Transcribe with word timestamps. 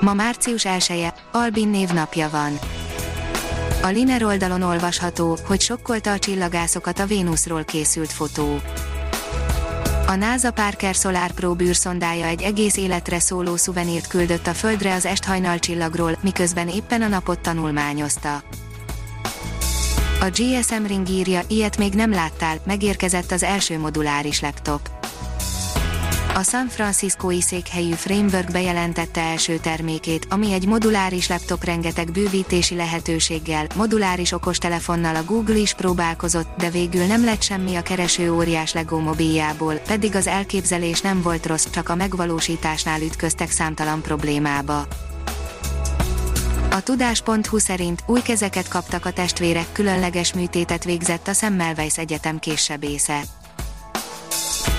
Ma 0.00 0.14
március 0.14 0.62
1-e, 0.64 1.14
Albin 1.32 1.68
névnapja 1.68 2.28
van. 2.30 2.58
A 3.82 3.86
Liner 3.86 4.24
oldalon 4.24 4.62
olvasható, 4.62 5.38
hogy 5.46 5.60
sokkolta 5.60 6.12
a 6.12 6.18
csillagászokat 6.18 6.98
a 6.98 7.06
Vénuszról 7.06 7.64
készült 7.64 8.12
fotó. 8.12 8.60
A 10.06 10.14
NASA 10.14 10.50
Parker 10.50 10.94
Solar 10.94 11.30
Probe 11.30 11.64
űrszondája 11.64 12.26
egy 12.26 12.42
egész 12.42 12.76
életre 12.76 13.18
szóló 13.18 13.56
szuvenírt 13.56 14.06
küldött 14.06 14.46
a 14.46 14.54
Földre 14.54 14.94
az 14.94 15.06
esthajnal 15.06 15.58
csillagról, 15.58 16.18
miközben 16.22 16.68
éppen 16.68 17.02
a 17.02 17.08
napot 17.08 17.40
tanulmányozta. 17.40 18.42
A 20.20 20.30
GSM 20.30 20.84
Ring 20.86 21.08
írja, 21.08 21.40
ilyet 21.48 21.78
még 21.78 21.92
nem 21.92 22.10
láttál, 22.10 22.60
megérkezett 22.66 23.30
az 23.30 23.42
első 23.42 23.78
moduláris 23.78 24.40
laptop. 24.40 24.90
A 26.34 26.42
San 26.42 26.68
Franciscói 26.68 27.40
székhelyű 27.40 27.92
Framework 27.92 28.50
bejelentette 28.50 29.20
első 29.20 29.58
termékét, 29.58 30.26
ami 30.28 30.52
egy 30.52 30.66
moduláris 30.66 31.28
laptop 31.28 31.64
rengeteg 31.64 32.10
bővítési 32.12 32.74
lehetőséggel, 32.74 33.66
moduláris 33.74 34.32
okostelefonnal 34.32 35.16
a 35.16 35.24
Google 35.24 35.56
is 35.56 35.74
próbálkozott, 35.74 36.48
de 36.58 36.70
végül 36.70 37.04
nem 37.04 37.24
lett 37.24 37.42
semmi 37.42 37.74
a 37.74 37.82
kereső 37.82 38.32
óriás 38.32 38.72
Lego 38.72 38.98
mobiljából, 38.98 39.74
pedig 39.74 40.14
az 40.14 40.26
elképzelés 40.26 41.00
nem 41.00 41.22
volt 41.22 41.46
rossz, 41.46 41.66
csak 41.70 41.88
a 41.88 41.94
megvalósításnál 41.94 43.00
ütköztek 43.00 43.50
számtalan 43.50 44.02
problémába. 44.02 44.86
A 46.70 46.80
tudás.hu 46.82 47.58
szerint 47.58 48.02
új 48.06 48.20
kezeket 48.20 48.68
kaptak 48.68 49.06
a 49.06 49.12
testvérek, 49.12 49.66
különleges 49.72 50.32
műtétet 50.32 50.84
végzett 50.84 51.28
a 51.28 51.32
Semmelweis 51.32 51.98
Egyetem 51.98 52.38
késsebésze. 52.38 53.20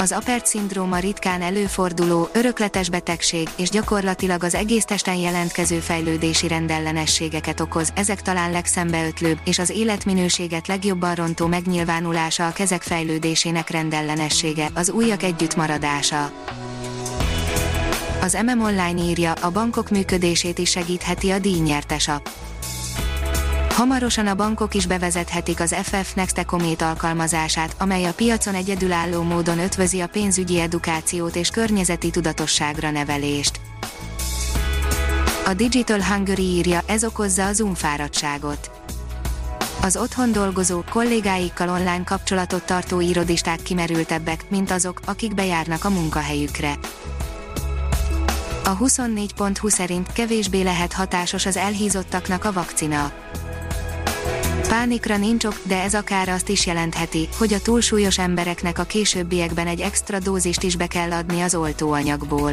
Az 0.00 0.12
Apert 0.12 0.46
szindróma 0.46 0.98
ritkán 0.98 1.42
előforduló, 1.42 2.28
örökletes 2.32 2.90
betegség, 2.90 3.48
és 3.56 3.70
gyakorlatilag 3.70 4.42
az 4.44 4.54
egész 4.54 4.84
testen 4.84 5.14
jelentkező 5.14 5.78
fejlődési 5.78 6.48
rendellenességeket 6.48 7.60
okoz, 7.60 7.92
ezek 7.94 8.22
talán 8.22 8.50
legszembeötlőbb, 8.50 9.38
és 9.44 9.58
az 9.58 9.70
életminőséget 9.70 10.66
legjobban 10.66 11.14
rontó 11.14 11.46
megnyilvánulása 11.46 12.46
a 12.46 12.52
kezek 12.52 12.82
fejlődésének 12.82 13.70
rendellenessége, 13.70 14.70
az 14.74 14.90
újak 14.90 15.22
együttmaradása. 15.22 16.30
Az 18.20 18.38
MM 18.46 18.60
Online 18.60 19.02
írja, 19.02 19.32
a 19.32 19.50
bankok 19.50 19.90
működését 19.90 20.58
is 20.58 20.70
segítheti 20.70 21.30
a 21.30 21.38
díjnyertes 21.38 22.08
app. 22.08 22.26
Hamarosan 23.78 24.26
a 24.26 24.34
bankok 24.34 24.74
is 24.74 24.86
bevezethetik 24.86 25.60
az 25.60 25.74
FF 25.82 26.14
Next 26.14 26.38
Ecomate 26.38 26.86
alkalmazását, 26.86 27.74
amely 27.78 28.04
a 28.04 28.12
piacon 28.12 28.54
egyedülálló 28.54 29.22
módon 29.22 29.58
ötvözi 29.58 30.00
a 30.00 30.06
pénzügyi 30.06 30.60
edukációt 30.60 31.36
és 31.36 31.48
környezeti 31.50 32.10
tudatosságra 32.10 32.90
nevelést. 32.90 33.60
A 35.46 35.54
Digital 35.54 36.02
Hungary 36.02 36.42
írja, 36.42 36.80
ez 36.86 37.04
okozza 37.04 37.46
a 37.46 37.52
Zoom 37.52 37.74
fáradtságot. 37.74 38.70
Az 39.82 39.96
otthon 39.96 40.32
dolgozó, 40.32 40.82
kollégáikkal 40.90 41.68
online 41.68 42.04
kapcsolatot 42.04 42.66
tartó 42.66 43.00
irodisták 43.00 43.62
kimerültebbek, 43.62 44.50
mint 44.50 44.70
azok, 44.70 45.00
akik 45.04 45.34
bejárnak 45.34 45.84
a 45.84 45.90
munkahelyükre. 45.90 46.78
A 48.64 48.76
24.20 48.76 49.68
szerint 49.68 50.12
kevésbé 50.12 50.62
lehet 50.62 50.92
hatásos 50.92 51.46
az 51.46 51.56
elhízottaknak 51.56 52.44
a 52.44 52.52
vakcina. 52.52 53.12
Pánikra 54.68 55.16
nincs 55.16 55.44
ok, 55.44 55.60
de 55.62 55.82
ez 55.82 55.94
akár 55.94 56.28
azt 56.28 56.48
is 56.48 56.66
jelentheti, 56.66 57.28
hogy 57.36 57.52
a 57.52 57.60
túlsúlyos 57.60 58.18
embereknek 58.18 58.78
a 58.78 58.82
későbbiekben 58.82 59.66
egy 59.66 59.80
extra 59.80 60.18
dózist 60.18 60.62
is 60.62 60.76
be 60.76 60.86
kell 60.86 61.12
adni 61.12 61.40
az 61.40 61.54
oltóanyagból. 61.54 62.52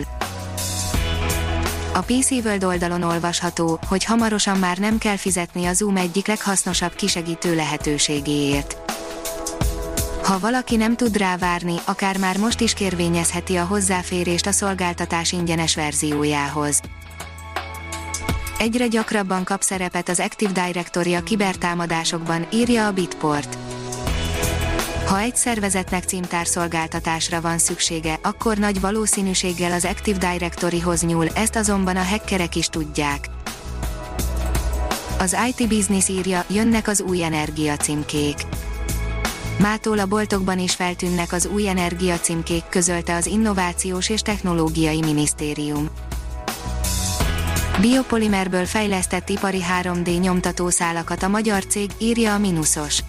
A 1.94 2.00
PC 2.00 2.32
World 2.32 2.64
oldalon 2.64 3.02
olvasható, 3.02 3.80
hogy 3.88 4.04
hamarosan 4.04 4.58
már 4.58 4.78
nem 4.78 4.98
kell 4.98 5.16
fizetni 5.16 5.66
a 5.66 5.74
Zoom 5.74 5.98
egyik 5.98 6.28
leghasznosabb 6.28 6.94
kisegítő 6.96 7.56
lehetőségéért. 7.56 8.78
Ha 10.24 10.40
valaki 10.40 10.76
nem 10.76 10.96
tud 10.96 11.18
rá 11.18 11.38
várni, 11.38 11.76
akár 11.86 12.18
már 12.18 12.38
most 12.38 12.60
is 12.60 12.74
kérvényezheti 12.74 13.56
a 13.56 13.66
hozzáférést 13.66 14.48
a 14.48 14.52
szolgáltatás 14.52 15.32
ingyenes 15.32 15.76
verziójához. 15.76 16.82
Egyre 18.66 18.88
gyakrabban 18.88 19.44
kap 19.44 19.62
szerepet 19.62 20.10
az 20.10 20.20
Active 20.20 20.52
Directory 20.52 21.14
a 21.14 21.24
kibertámadásokban, 21.24 22.48
írja 22.54 22.88
a 22.88 22.92
Bitport. 22.92 23.58
Ha 25.06 25.20
egy 25.20 25.36
szervezetnek 25.36 26.04
címtárszolgáltatásra 26.04 27.42
van 27.42 27.58
szüksége, 27.58 28.20
akkor 28.24 28.58
nagy 28.58 28.82
valószínűséggel 28.82 29.72
az 29.72 29.86
Active 29.86 30.32
Directoryhoz 30.32 31.02
nyúl, 31.02 31.28
ezt 31.28 31.56
azonban 31.56 31.96
a 31.96 32.04
hackerek 32.04 32.56
is 32.56 32.68
tudják. 32.68 33.30
Az 35.20 35.38
IT 35.48 35.68
Business 35.68 36.10
írja, 36.10 36.46
jönnek 36.50 36.88
az 36.88 37.02
új 37.02 37.24
energia 37.24 37.78
címkék. 37.78 38.38
Mától 39.60 40.00
a 40.00 40.06
boltokban 40.06 40.60
is 40.60 40.76
feltűnnek 40.76 41.32
az 41.32 41.46
új 41.46 41.68
energia 41.68 42.20
címkék, 42.20 42.64
közölte 42.70 43.16
az 43.16 43.26
Innovációs 43.26 44.10
és 44.10 44.22
Technológiai 44.22 45.00
Minisztérium. 45.00 45.90
Biopolimerből 47.82 48.66
fejlesztett 48.66 49.30
ipari 49.30 49.64
3D 49.82 50.20
nyomtatószálakat 50.20 51.24
a 51.24 51.28
magyar 51.28 51.66
cég, 51.66 51.90
írja 51.98 52.34
a 52.34 52.38
Minusos. 52.38 53.00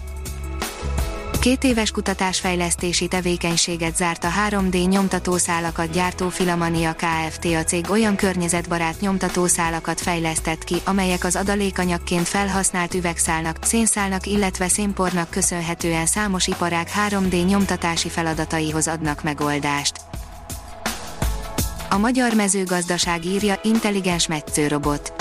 Két 1.40 1.64
éves 1.64 1.90
kutatásfejlesztési 1.90 3.08
tevékenységet 3.08 3.96
zárt 3.96 4.24
a 4.24 4.28
3D 4.48 4.88
nyomtatószálakat 4.88 5.90
gyártó 5.90 6.28
Filamania 6.28 6.94
Kft. 6.94 7.44
A 7.44 7.64
cég 7.64 7.90
olyan 7.90 8.16
környezetbarát 8.16 9.00
nyomtatószálakat 9.00 10.00
fejlesztett 10.00 10.64
ki, 10.64 10.76
amelyek 10.84 11.24
az 11.24 11.36
adalékanyagként 11.36 12.28
felhasznált 12.28 12.94
üvegszálnak, 12.94 13.56
szénszálnak 13.60 14.26
illetve 14.26 14.68
szénpornak 14.68 15.30
köszönhetően 15.30 16.06
számos 16.06 16.46
iparák 16.46 16.90
3D 17.08 17.46
nyomtatási 17.46 18.08
feladataihoz 18.08 18.88
adnak 18.88 19.22
megoldást. 19.22 20.05
A 21.90 21.98
magyar 21.98 22.34
mezőgazdaság 22.34 23.24
írja 23.24 23.60
intelligens 23.62 24.26
metszőrobot. 24.26 25.12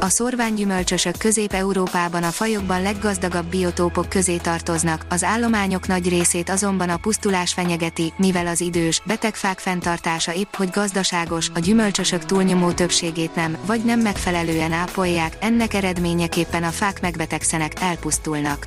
A 0.00 0.08
szorványgyümölcsösök 0.08 1.18
Közép-Európában 1.18 2.22
a 2.22 2.30
fajokban 2.30 2.82
leggazdagabb 2.82 3.46
biotópok 3.46 4.08
közé 4.08 4.36
tartoznak, 4.36 5.06
az 5.08 5.22
állományok 5.22 5.86
nagy 5.86 6.08
részét 6.08 6.50
azonban 6.50 6.88
a 6.88 6.96
pusztulás 6.96 7.52
fenyegeti, 7.52 8.12
mivel 8.16 8.46
az 8.46 8.60
idős, 8.60 9.02
beteg 9.06 9.34
fák 9.34 9.58
fenntartása 9.58 10.34
épp 10.34 10.54
hogy 10.54 10.70
gazdaságos, 10.70 11.50
a 11.54 11.58
gyümölcsösök 11.58 12.24
túlnyomó 12.24 12.72
többségét 12.72 13.34
nem, 13.34 13.56
vagy 13.66 13.84
nem 13.84 14.00
megfelelően 14.00 14.72
ápolják, 14.72 15.36
ennek 15.40 15.74
eredményeképpen 15.74 16.62
a 16.62 16.70
fák 16.70 17.00
megbetegszenek, 17.00 17.72
elpusztulnak. 17.80 18.66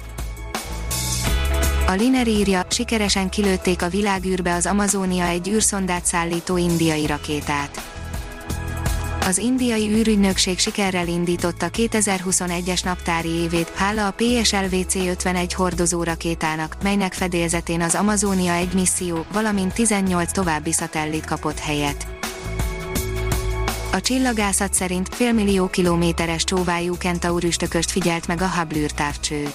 A 1.87 1.91
Liner 1.91 2.27
írja, 2.27 2.65
sikeresen 2.69 3.29
kilőtték 3.29 3.81
a 3.81 3.89
világűrbe 3.89 4.53
az 4.53 4.65
Amazónia 4.65 5.25
egy 5.25 5.49
űrszondát 5.49 6.05
szállító 6.05 6.57
indiai 6.57 7.05
rakétát. 7.05 7.81
Az 9.28 9.37
indiai 9.37 9.89
űrügynökség 9.89 10.59
sikerrel 10.59 11.07
indította 11.07 11.69
2021-es 11.72 12.84
naptári 12.85 13.29
évét, 13.29 13.69
hála 13.75 14.07
a 14.07 14.13
PSLV-C-51 14.17 15.49
hordozó 15.55 16.03
rakétának, 16.03 16.78
melynek 16.84 17.13
fedélzetén 17.13 17.81
az 17.81 17.95
Amazónia 17.95 18.53
egy 18.53 18.73
misszió, 18.73 19.25
valamint 19.33 19.73
18 19.73 20.31
további 20.31 20.72
szatellit 20.72 21.25
kapott 21.25 21.59
helyet. 21.59 22.07
A 23.91 24.01
csillagászat 24.01 24.73
szerint 24.73 25.16
félmillió 25.16 25.67
kilométeres 25.67 26.43
csóvájú 26.43 26.97
kentaurüstököst 26.97 27.91
figyelt 27.91 28.28
meg 28.28 28.41
a 28.41 28.47
Hubble 28.47 28.79
űrtávcső. 28.79 29.47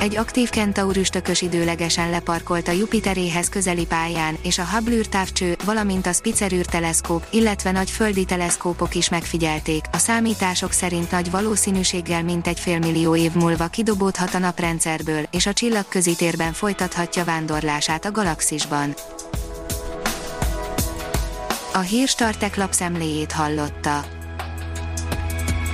Egy 0.00 0.16
aktív 0.16 0.50
kentaurüstökös 0.50 1.42
időlegesen 1.42 2.10
leparkolt 2.10 2.68
a 2.68 2.72
Jupiteréhez 2.72 3.48
közeli 3.48 3.86
pályán, 3.86 4.38
és 4.42 4.58
a 4.58 4.64
Hubble 4.64 4.94
űrtávcső, 4.94 5.56
valamint 5.64 6.06
a 6.06 6.12
Spitzer 6.12 6.52
űrteleszkóp, 6.52 7.26
illetve 7.30 7.70
nagy 7.70 7.90
földi 7.90 8.24
teleszkópok 8.24 8.94
is 8.94 9.08
megfigyelték. 9.08 9.84
A 9.92 9.96
számítások 9.96 10.72
szerint 10.72 11.10
nagy 11.10 11.30
valószínűséggel 11.30 12.22
mintegy 12.22 12.60
félmillió 12.60 13.16
év 13.16 13.32
múlva 13.32 13.66
kidobódhat 13.66 14.34
a 14.34 14.38
naprendszerből, 14.38 15.28
és 15.30 15.46
a 15.46 15.52
csillagközi 15.52 16.14
térben 16.14 16.52
folytathatja 16.52 17.24
vándorlását 17.24 18.04
a 18.04 18.10
galaxisban. 18.10 18.94
A 21.72 21.78
Hírstartek 21.78 22.56
lapszemléjét 22.56 23.32
hallotta. 23.32 24.17